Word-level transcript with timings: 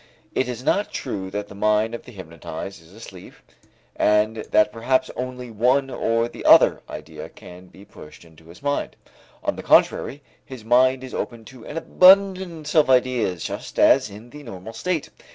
It 0.33 0.47
is 0.49 0.63
not 0.63 0.91
true 0.91 1.29
that 1.29 1.47
the 1.47 1.53
mind 1.53 1.93
of 1.93 2.05
the 2.05 2.11
hypnotized 2.11 2.81
is 2.81 2.91
asleep 2.91 3.35
and 3.95 4.37
that 4.37 4.71
perhaps 4.71 5.11
only 5.15 5.51
one 5.51 5.91
or 5.91 6.27
the 6.27 6.43
other 6.43 6.81
idea 6.89 7.29
can 7.29 7.67
be 7.67 7.85
pushed 7.85 8.25
into 8.25 8.45
his 8.45 8.63
mind. 8.63 8.95
On 9.43 9.57
the 9.57 9.61
contrary, 9.61 10.23
his 10.43 10.65
mind 10.65 11.03
is 11.03 11.13
open 11.13 11.45
to 11.45 11.67
an 11.67 11.77
abundance 11.77 12.73
of 12.73 12.89
ideas, 12.89 13.43
just 13.43 13.77
as 13.77 14.09
in 14.09 14.31
the 14.31 14.41
normal 14.41 14.73
state. 14.73 15.11